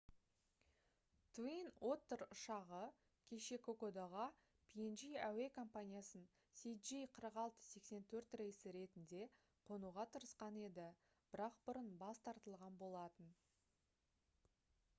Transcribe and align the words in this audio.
twin 1.37 1.67
otter 1.87 2.21
ұшағы 2.35 2.77
кеше 3.33 3.57
кокодаға 3.67 4.23
png 4.71 5.11
әуе 5.25 5.45
компаниясының 5.57 6.25
cg4684 6.61 8.39
рейсі 8.43 8.73
ретінде 8.79 9.21
қонуға 9.71 10.07
тырысқан 10.15 10.59
еді 10.63 10.87
бірақ 11.35 11.61
бұрын 11.69 11.93
бас 12.01 12.25
тартылған 12.29 12.81
болатын 12.85 13.31